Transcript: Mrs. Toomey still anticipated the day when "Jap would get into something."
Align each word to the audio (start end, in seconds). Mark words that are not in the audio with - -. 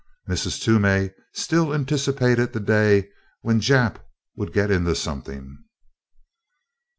Mrs. 0.27 0.59
Toomey 0.63 1.11
still 1.33 1.75
anticipated 1.75 2.53
the 2.53 2.59
day 2.59 3.07
when 3.41 3.59
"Jap 3.61 3.97
would 4.35 4.51
get 4.51 4.71
into 4.71 4.95
something." 4.95 5.59